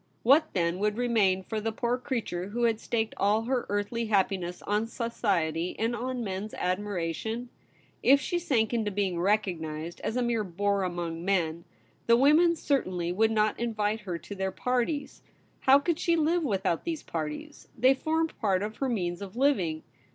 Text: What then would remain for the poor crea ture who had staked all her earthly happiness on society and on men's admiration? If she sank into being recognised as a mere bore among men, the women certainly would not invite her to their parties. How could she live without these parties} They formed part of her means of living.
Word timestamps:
What 0.23 0.51
then 0.53 0.79
would 0.79 0.97
remain 0.97 1.43
for 1.43 1.61
the 1.61 1.71
poor 1.71 1.95
crea 1.99 2.23
ture 2.23 2.47
who 2.47 2.63
had 2.63 2.79
staked 2.79 3.13
all 3.17 3.43
her 3.43 3.67
earthly 3.69 4.07
happiness 4.07 4.63
on 4.63 4.87
society 4.87 5.75
and 5.77 5.95
on 5.95 6.23
men's 6.23 6.55
admiration? 6.55 7.49
If 8.01 8.19
she 8.19 8.39
sank 8.39 8.73
into 8.73 8.89
being 8.89 9.19
recognised 9.19 9.99
as 10.01 10.15
a 10.17 10.23
mere 10.23 10.43
bore 10.43 10.81
among 10.81 11.23
men, 11.23 11.65
the 12.07 12.17
women 12.17 12.55
certainly 12.55 13.11
would 13.11 13.29
not 13.29 13.59
invite 13.59 13.99
her 13.99 14.17
to 14.17 14.33
their 14.33 14.49
parties. 14.51 15.21
How 15.59 15.77
could 15.77 15.99
she 15.99 16.15
live 16.15 16.43
without 16.43 16.83
these 16.83 17.03
parties} 17.03 17.67
They 17.77 17.93
formed 17.93 18.35
part 18.39 18.63
of 18.63 18.77
her 18.77 18.89
means 18.89 19.21
of 19.21 19.35
living. 19.35 19.83